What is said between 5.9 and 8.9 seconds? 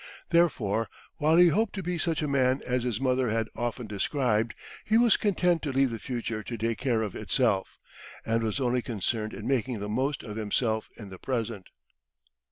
the future to take care of itself, and was only